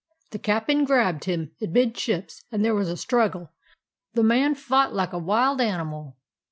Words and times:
The 0.31 0.39
cap'n 0.39 0.83
grabbed 0.83 1.25
him 1.25 1.51
amidships 1.61 2.43
and 2.51 2.65
there 2.65 2.73
was 2.73 2.89
a 2.89 2.97
struggle. 2.97 3.51
The 4.15 4.23
man 4.23 4.55
fought 4.55 4.95
like 4.95 5.13
a 5.13 5.19
wild 5.19 5.61
animal. 5.61 6.17